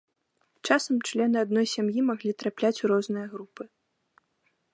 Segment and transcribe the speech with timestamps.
[0.69, 3.63] Часам члены адной сям'і маглі трапляць у розныя групы.